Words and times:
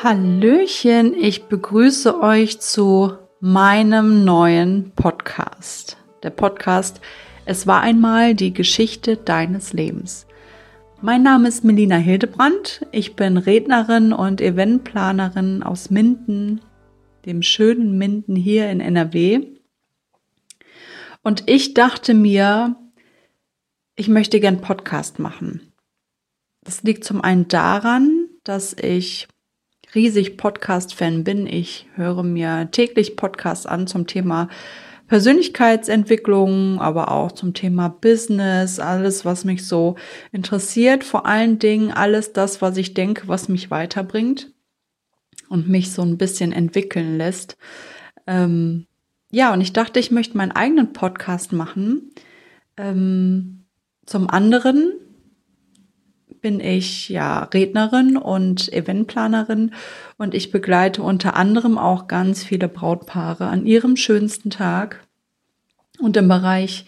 Hallöchen, 0.00 1.12
ich 1.12 1.46
begrüße 1.46 2.20
euch 2.20 2.60
zu 2.60 3.14
meinem 3.40 4.24
neuen 4.24 4.92
Podcast. 4.92 5.96
Der 6.22 6.30
Podcast 6.30 7.00
Es 7.46 7.66
war 7.66 7.80
einmal 7.80 8.36
die 8.36 8.52
Geschichte 8.54 9.16
deines 9.16 9.72
Lebens. 9.72 10.28
Mein 11.02 11.24
Name 11.24 11.48
ist 11.48 11.64
Melina 11.64 11.96
Hildebrand. 11.96 12.86
Ich 12.92 13.16
bin 13.16 13.38
Rednerin 13.38 14.12
und 14.12 14.40
Eventplanerin 14.40 15.64
aus 15.64 15.90
Minden, 15.90 16.60
dem 17.26 17.42
schönen 17.42 17.98
Minden 17.98 18.36
hier 18.36 18.70
in 18.70 18.80
NRW. 18.80 19.48
Und 21.24 21.42
ich 21.50 21.74
dachte 21.74 22.14
mir, 22.14 22.76
ich 23.96 24.06
möchte 24.06 24.38
gern 24.38 24.60
Podcast 24.60 25.18
machen. 25.18 25.72
Das 26.62 26.84
liegt 26.84 27.02
zum 27.02 27.20
einen 27.20 27.48
daran, 27.48 28.28
dass 28.44 28.74
ich 28.74 29.26
riesig 29.94 30.36
Podcast-Fan 30.36 31.24
bin. 31.24 31.46
Ich 31.46 31.86
höre 31.94 32.22
mir 32.22 32.68
täglich 32.70 33.16
Podcasts 33.16 33.66
an 33.66 33.86
zum 33.86 34.06
Thema 34.06 34.48
Persönlichkeitsentwicklung, 35.08 36.80
aber 36.80 37.10
auch 37.10 37.32
zum 37.32 37.54
Thema 37.54 37.88
Business, 37.88 38.78
alles, 38.78 39.24
was 39.24 39.44
mich 39.44 39.66
so 39.66 39.96
interessiert. 40.32 41.02
Vor 41.02 41.24
allen 41.24 41.58
Dingen 41.58 41.90
alles 41.90 42.34
das, 42.34 42.60
was 42.60 42.76
ich 42.76 42.92
denke, 42.92 43.26
was 43.26 43.48
mich 43.48 43.70
weiterbringt 43.70 44.52
und 45.48 45.68
mich 45.68 45.92
so 45.92 46.02
ein 46.02 46.18
bisschen 46.18 46.52
entwickeln 46.52 47.16
lässt. 47.16 47.56
Ähm, 48.26 48.86
ja, 49.30 49.52
und 49.52 49.62
ich 49.62 49.72
dachte, 49.72 49.98
ich 49.98 50.10
möchte 50.10 50.36
meinen 50.36 50.52
eigenen 50.52 50.92
Podcast 50.92 51.52
machen. 51.52 52.10
Ähm, 52.76 53.64
zum 54.04 54.28
anderen 54.28 54.92
bin 56.40 56.60
ich 56.60 57.08
ja 57.08 57.44
Rednerin 57.44 58.16
und 58.16 58.72
Eventplanerin 58.72 59.72
und 60.16 60.34
ich 60.34 60.50
begleite 60.50 61.02
unter 61.02 61.36
anderem 61.36 61.78
auch 61.78 62.08
ganz 62.08 62.44
viele 62.44 62.68
Brautpaare 62.68 63.46
an 63.46 63.66
ihrem 63.66 63.96
schönsten 63.96 64.50
Tag. 64.50 65.06
Und 66.00 66.16
im 66.16 66.28
Bereich 66.28 66.86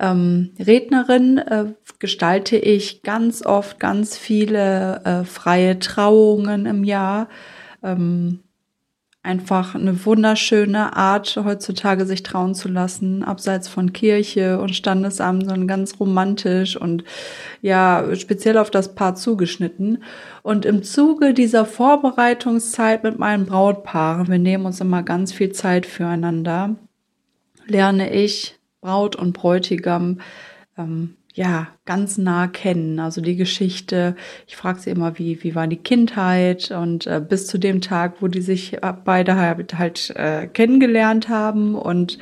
ähm, 0.00 0.50
Rednerin 0.58 1.38
äh, 1.38 1.66
gestalte 1.98 2.56
ich 2.56 3.02
ganz 3.02 3.46
oft 3.46 3.78
ganz 3.78 4.16
viele 4.16 5.00
äh, 5.04 5.24
freie 5.24 5.78
Trauungen 5.78 6.66
im 6.66 6.82
Jahr. 6.82 7.28
Ähm, 7.82 8.40
einfach 9.22 9.76
eine 9.76 10.04
wunderschöne 10.04 10.96
Art, 10.96 11.40
heutzutage 11.44 12.06
sich 12.06 12.24
trauen 12.24 12.54
zu 12.54 12.68
lassen, 12.68 13.22
abseits 13.22 13.68
von 13.68 13.92
Kirche 13.92 14.58
und 14.58 14.74
Standesamt, 14.74 15.44
sondern 15.44 15.68
ganz 15.68 16.00
romantisch 16.00 16.76
und 16.76 17.04
ja, 17.60 18.04
speziell 18.16 18.58
auf 18.58 18.70
das 18.70 18.94
Paar 18.96 19.14
zugeschnitten. 19.14 20.02
Und 20.42 20.64
im 20.64 20.82
Zuge 20.82 21.34
dieser 21.34 21.66
Vorbereitungszeit 21.66 23.04
mit 23.04 23.18
meinen 23.18 23.46
Brautpaaren, 23.46 24.26
wir 24.26 24.38
nehmen 24.38 24.66
uns 24.66 24.80
immer 24.80 25.04
ganz 25.04 25.32
viel 25.32 25.52
Zeit 25.52 25.86
füreinander, 25.86 26.74
lerne 27.66 28.12
ich 28.12 28.58
Braut 28.80 29.14
und 29.14 29.34
Bräutigam 29.34 30.20
ähm, 30.76 31.16
ja, 31.34 31.68
ganz 31.86 32.18
nah 32.18 32.46
kennen. 32.46 32.98
Also 32.98 33.20
die 33.20 33.36
Geschichte, 33.36 34.16
ich 34.46 34.56
frage 34.56 34.80
sie 34.80 34.90
immer, 34.90 35.18
wie, 35.18 35.42
wie 35.42 35.54
war 35.54 35.66
die 35.66 35.76
Kindheit 35.76 36.70
und 36.70 37.06
äh, 37.06 37.22
bis 37.26 37.46
zu 37.46 37.58
dem 37.58 37.80
Tag, 37.80 38.20
wo 38.20 38.28
die 38.28 38.42
sich 38.42 38.78
beide 39.04 39.36
halt, 39.36 39.78
halt 39.78 40.10
äh, 40.10 40.46
kennengelernt 40.46 41.28
haben 41.28 41.74
und 41.74 42.18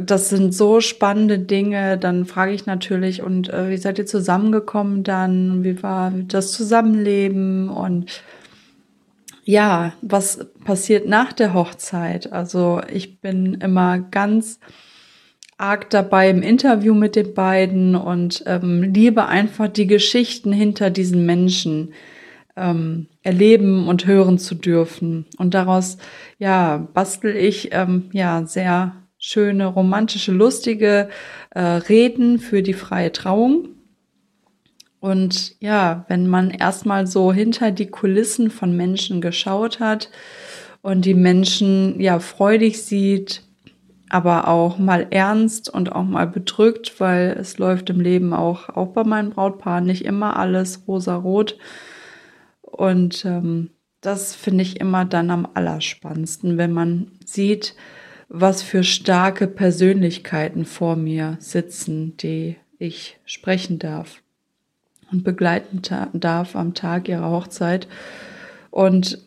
das 0.00 0.28
sind 0.28 0.54
so 0.54 0.80
spannende 0.80 1.38
Dinge. 1.38 1.98
Dann 1.98 2.24
frage 2.24 2.52
ich 2.52 2.66
natürlich, 2.66 3.22
und 3.22 3.48
äh, 3.48 3.70
wie 3.70 3.76
seid 3.76 3.98
ihr 3.98 4.06
zusammengekommen 4.06 5.02
dann? 5.02 5.64
Wie 5.64 5.82
war 5.82 6.10
das 6.10 6.52
Zusammenleben? 6.52 7.68
Und 7.68 8.22
ja, 9.44 9.92
was 10.02 10.46
passiert 10.64 11.08
nach 11.08 11.32
der 11.32 11.54
Hochzeit? 11.54 12.32
Also 12.32 12.80
ich 12.92 13.20
bin 13.20 13.54
immer 13.54 13.98
ganz 13.98 14.60
arg 15.58 15.90
dabei 15.90 16.30
im 16.30 16.42
Interview 16.42 16.94
mit 16.94 17.16
den 17.16 17.34
beiden 17.34 17.96
und 17.96 18.44
ähm, 18.46 18.82
liebe 18.82 19.26
einfach 19.26 19.68
die 19.68 19.88
Geschichten 19.88 20.52
hinter 20.52 20.88
diesen 20.88 21.26
Menschen 21.26 21.92
ähm, 22.56 23.08
erleben 23.22 23.88
und 23.88 24.06
hören 24.06 24.38
zu 24.38 24.54
dürfen. 24.54 25.26
Und 25.36 25.54
daraus, 25.54 25.98
ja, 26.38 26.88
bastel 26.94 27.36
ich, 27.36 27.70
ähm, 27.72 28.08
ja, 28.12 28.46
sehr 28.46 28.94
schöne, 29.18 29.66
romantische, 29.66 30.32
lustige 30.32 31.08
äh, 31.50 31.60
Reden 31.60 32.38
für 32.38 32.62
die 32.62 32.74
freie 32.74 33.12
Trauung. 33.12 33.70
Und 35.00 35.54
ja, 35.60 36.04
wenn 36.08 36.28
man 36.28 36.50
erstmal 36.50 37.06
so 37.06 37.32
hinter 37.32 37.72
die 37.72 37.86
Kulissen 37.86 38.50
von 38.50 38.76
Menschen 38.76 39.20
geschaut 39.20 39.80
hat 39.80 40.10
und 40.82 41.04
die 41.04 41.14
Menschen 41.14 42.00
ja 42.00 42.18
freudig 42.18 42.82
sieht, 42.82 43.42
aber 44.10 44.48
auch 44.48 44.78
mal 44.78 45.06
ernst 45.10 45.68
und 45.68 45.92
auch 45.92 46.04
mal 46.04 46.26
bedrückt, 46.26 46.98
weil 46.98 47.36
es 47.38 47.58
läuft 47.58 47.90
im 47.90 48.00
Leben 48.00 48.32
auch, 48.32 48.68
auch 48.70 48.88
bei 48.88 49.04
meinen 49.04 49.30
Brautpaaren 49.30 49.84
nicht 49.84 50.04
immer 50.04 50.36
alles 50.36 50.84
rosa-rot. 50.86 51.58
Und 52.62 53.24
ähm, 53.24 53.70
das 54.00 54.34
finde 54.34 54.62
ich 54.62 54.80
immer 54.80 55.04
dann 55.04 55.30
am 55.30 55.48
allerspannendsten, 55.54 56.56
wenn 56.56 56.72
man 56.72 57.12
sieht, 57.24 57.74
was 58.28 58.62
für 58.62 58.84
starke 58.84 59.46
Persönlichkeiten 59.46 60.64
vor 60.64 60.96
mir 60.96 61.36
sitzen, 61.40 62.16
die 62.16 62.56
ich 62.78 63.18
sprechen 63.24 63.78
darf 63.78 64.22
und 65.10 65.24
begleiten 65.24 65.82
darf 66.12 66.54
am 66.54 66.74
Tag 66.74 67.08
ihrer 67.08 67.30
Hochzeit. 67.30 67.88
Und 68.70 69.18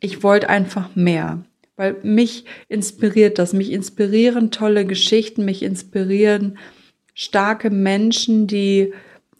ich 0.00 0.22
wollte 0.22 0.48
einfach 0.48 0.94
mehr. 0.94 1.44
Weil 1.76 1.96
mich 2.02 2.44
inspiriert 2.68 3.38
das, 3.38 3.52
mich 3.52 3.72
inspirieren 3.72 4.50
tolle 4.50 4.84
Geschichten, 4.84 5.44
mich 5.44 5.62
inspirieren 5.62 6.58
starke 7.14 7.70
Menschen, 7.70 8.46
die 8.46 8.92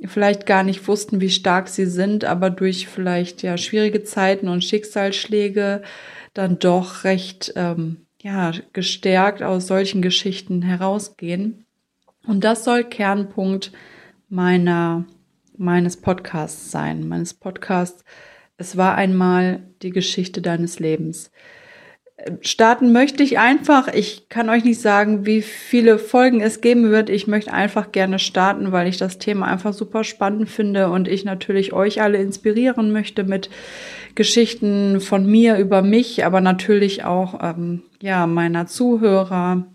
vielleicht 0.05 0.47
gar 0.47 0.63
nicht 0.63 0.87
wussten, 0.89 1.21
wie 1.21 1.31
stark 1.31 1.69
sie 1.69 1.87
sind, 1.87 2.25
aber 2.25 2.51
durch 2.51 2.89
vielleicht 2.89 3.43
ja 3.43 3.57
schwierige 3.57 4.03
Zeiten 4.03 4.49
und 4.49 4.65
Schicksalsschläge 4.65 5.83
dann 6.35 6.59
doch 6.59 7.05
recht 7.05 7.53
ähm, 7.57 7.99
ja 8.21 8.53
gestärkt 8.73 9.43
aus 9.43 9.67
solchen 9.67 10.03
Geschichten 10.03 10.63
herausgehen. 10.63 11.65
Und 12.27 12.45
das 12.45 12.65
soll 12.65 12.85
Kernpunkt 12.85 13.73
meiner 14.29 15.05
meines 15.57 15.97
Podcasts 15.97 16.73
sein, 16.73 17.07
meines 17.07 17.35
Podcasts. 17.35 18.05
Es 18.57 18.77
war 18.77 18.97
einmal 18.97 19.63
die 19.83 19.91
Geschichte 19.91 20.43
deines 20.43 20.81
Lebens 20.81 21.31
starten 22.43 22.93
möchte 22.93 23.23
ich 23.23 23.39
einfach. 23.39 23.89
Ich 23.89 24.29
kann 24.29 24.49
euch 24.49 24.65
nicht 24.65 24.81
sagen, 24.81 25.27
wie 25.27 25.43
viele 25.43 25.99
Folgen 25.99 26.41
es 26.41 26.61
geben 26.61 26.91
wird. 26.91 27.11
Ich 27.11 27.27
möchte 27.27 27.53
einfach 27.53 27.91
gerne 27.91 28.19
starten, 28.19 28.71
weil 28.71 28.87
ich 28.87 28.99
das 28.99 29.19
Thema 29.19 29.47
einfach 29.47 29.73
super 29.73 30.05
spannend 30.05 30.49
finde 30.49 30.91
und 30.91 31.09
ich 31.09 31.25
natürlich 31.25 31.73
euch 31.73 32.01
alle 32.01 32.19
inspirieren 32.19 32.93
möchte 32.93 33.25
mit 33.25 33.51
Geschichten 34.15 35.01
von 35.01 35.27
mir 35.27 35.59
über 35.59 35.83
mich, 35.83 36.25
aber 36.25 36.41
natürlich 36.41 37.05
auch 37.05 37.41
ähm, 37.43 37.83
ja 38.01 38.29
meiner 38.29 38.67
Zuhörer. 38.67 39.67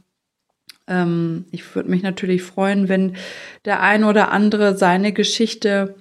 Ähm, 0.87 1.45
ich 1.51 1.75
würde 1.75 1.89
mich 1.89 2.03
natürlich 2.03 2.41
freuen, 2.41 2.87
wenn 2.87 3.17
der 3.65 3.81
ein 3.81 4.05
oder 4.05 4.31
andere 4.31 4.77
seine 4.77 5.11
Geschichte 5.11 5.95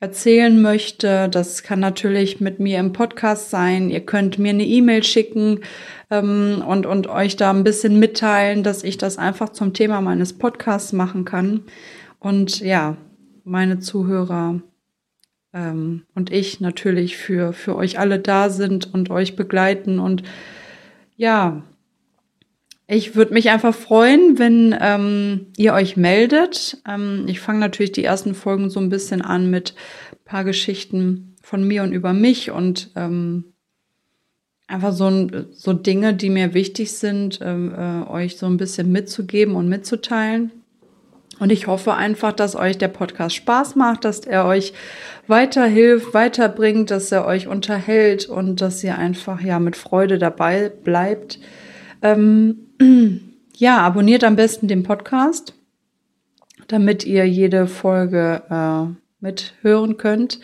erzählen 0.00 0.60
möchte. 0.60 1.28
Das 1.28 1.62
kann 1.62 1.78
natürlich 1.78 2.40
mit 2.40 2.58
mir 2.58 2.78
im 2.80 2.92
Podcast 2.92 3.50
sein. 3.50 3.90
Ihr 3.90 4.00
könnt 4.00 4.38
mir 4.38 4.50
eine 4.50 4.64
E-Mail 4.64 5.02
schicken 5.04 5.60
ähm, 6.10 6.64
und, 6.66 6.86
und 6.86 7.06
euch 7.06 7.36
da 7.36 7.50
ein 7.50 7.64
bisschen 7.64 7.98
mitteilen, 7.98 8.62
dass 8.62 8.82
ich 8.82 8.96
das 8.96 9.18
einfach 9.18 9.50
zum 9.50 9.74
Thema 9.74 10.00
meines 10.00 10.32
Podcasts 10.32 10.92
machen 10.92 11.26
kann. 11.26 11.64
Und 12.18 12.60
ja, 12.60 12.96
meine 13.44 13.78
Zuhörer 13.78 14.62
ähm, 15.52 16.02
und 16.14 16.32
ich 16.32 16.60
natürlich 16.60 17.18
für, 17.18 17.52
für 17.52 17.76
euch 17.76 17.98
alle 17.98 18.18
da 18.18 18.48
sind 18.48 18.92
und 18.94 19.10
euch 19.10 19.36
begleiten. 19.36 19.98
Und 19.98 20.22
ja, 21.16 21.62
ich 22.92 23.14
würde 23.14 23.32
mich 23.32 23.50
einfach 23.50 23.74
freuen, 23.74 24.38
wenn 24.38 24.76
ähm, 24.80 25.46
ihr 25.56 25.74
euch 25.74 25.96
meldet. 25.96 26.78
Ähm, 26.88 27.24
ich 27.28 27.38
fange 27.38 27.60
natürlich 27.60 27.92
die 27.92 28.02
ersten 28.02 28.34
Folgen 28.34 28.68
so 28.68 28.80
ein 28.80 28.88
bisschen 28.88 29.22
an 29.22 29.48
mit 29.48 29.74
paar 30.24 30.42
Geschichten 30.42 31.36
von 31.40 31.62
mir 31.62 31.84
und 31.84 31.92
über 31.92 32.12
mich 32.12 32.50
und 32.50 32.90
ähm, 32.96 33.44
einfach 34.66 34.92
so, 34.92 35.28
so 35.52 35.72
Dinge, 35.72 36.14
die 36.14 36.30
mir 36.30 36.52
wichtig 36.52 36.92
sind, 36.92 37.38
ähm, 37.42 37.72
äh, 37.72 38.10
euch 38.10 38.36
so 38.36 38.46
ein 38.46 38.56
bisschen 38.56 38.90
mitzugeben 38.90 39.54
und 39.54 39.68
mitzuteilen. 39.68 40.50
Und 41.38 41.52
ich 41.52 41.68
hoffe 41.68 41.94
einfach, 41.94 42.32
dass 42.32 42.56
euch 42.56 42.76
der 42.76 42.88
Podcast 42.88 43.36
Spaß 43.36 43.76
macht, 43.76 44.04
dass 44.04 44.20
er 44.20 44.46
euch 44.46 44.72
weiterhilft, 45.28 46.12
weiterbringt, 46.12 46.90
dass 46.90 47.12
er 47.12 47.24
euch 47.24 47.46
unterhält 47.46 48.28
und 48.28 48.60
dass 48.60 48.82
ihr 48.82 48.98
einfach 48.98 49.40
ja 49.40 49.60
mit 49.60 49.76
Freude 49.76 50.18
dabei 50.18 50.70
bleibt. 50.70 51.38
Ähm, 52.02 52.66
ja, 53.56 53.78
abonniert 53.78 54.24
am 54.24 54.36
besten 54.36 54.68
den 54.68 54.82
Podcast, 54.82 55.54
damit 56.68 57.04
ihr 57.04 57.26
jede 57.26 57.66
Folge 57.66 58.42
äh, 58.50 58.94
mithören 59.20 59.96
könnt. 59.96 60.40